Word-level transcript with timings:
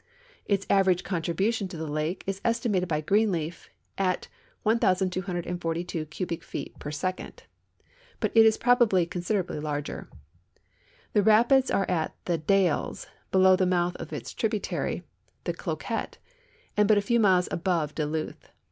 Its 0.47 0.65
average 0.67 1.03
contribution 1.03 1.67
to 1.67 1.77
the 1.77 1.85
lake 1.85 2.23
is 2.25 2.41
estimated 2.43 2.89
b}' 2.89 3.01
Greenleaf* 3.03 3.69
at 3.99 4.29
1,242 4.63 6.07
cubic 6.07 6.43
feet 6.43 6.73
per 6.79 6.89
second, 6.89 7.43
but 8.19 8.31
it 8.33 8.43
is 8.43 8.57
probably 8.57 9.05
consi(U'ral)ly 9.05 9.61
larger. 9.61 10.09
The 11.13 11.21
rapids 11.21 11.69
are 11.69 11.87
at 11.87 12.15
the 12.25 12.39
Dalles, 12.39 13.05
below 13.31 13.55
the 13.55 13.67
mouth 13.67 13.95
of 13.97 14.11
its 14.11 14.33
tributary, 14.33 15.03
the 15.43 15.53
Cloquet, 15.53 16.17
and 16.75 16.87
but 16.87 16.97
a 16.97 17.01
few 17.05 17.19
miles 17.19 17.47
above 17.51 17.93
Duluth. 17.93 18.49